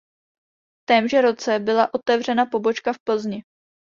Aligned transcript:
V 0.81 0.85
témže 0.89 1.21
roce 1.21 1.59
byla 1.59 1.93
otevřena 1.93 2.45
pobočka 2.45 2.93
v 2.93 2.99
Plzni. 3.07 3.43